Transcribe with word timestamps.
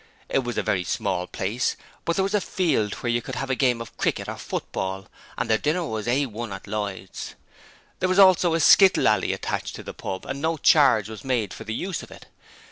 It 0.29 0.39
was 0.43 0.57
a 0.57 0.63
very 0.63 0.83
small 0.83 1.27
place, 1.27 1.75
but 2.05 2.15
there 2.15 2.23
was 2.23 2.33
a 2.33 2.41
field 2.41 2.93
where 2.95 3.11
you 3.11 3.21
could 3.21 3.35
have 3.35 3.51
a 3.51 3.55
game 3.55 3.79
of 3.81 3.95
cricket 3.97 4.27
or 4.27 4.35
football, 4.35 5.07
and 5.37 5.47
the 5.47 5.59
dinner 5.59 5.85
was 5.85 6.07
A1 6.07 6.51
at 6.51 6.65
Lloyds. 6.65 7.35
There 7.99 8.09
was 8.09 8.17
also 8.17 8.55
a 8.55 8.59
skittle 8.59 9.07
alley 9.07 9.31
attached 9.31 9.75
to 9.75 9.83
the 9.83 9.93
pub 9.93 10.25
and 10.25 10.41
no 10.41 10.57
charge 10.57 11.07
was 11.07 11.23
made 11.23 11.53
for 11.53 11.65
the 11.65 11.75
use 11.75 12.01
of 12.01 12.09
it. 12.09 12.25